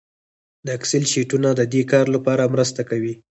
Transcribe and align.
د 0.65 0.67
اکسل 0.77 1.03
شیټونه 1.11 1.49
د 1.55 1.61
دې 1.73 1.81
کار 1.91 2.05
لپاره 2.15 2.51
مرسته 2.53 2.81
کوي 2.89 3.13